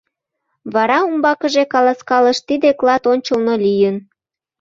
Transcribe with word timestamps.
Вара 0.73 0.97
умбакыже 1.07 1.63
каласкалыш: 1.73 2.37
«Тиде 2.47 2.69
клат 2.79 3.03
ончылно 3.11 3.55
лийын. 3.65 3.95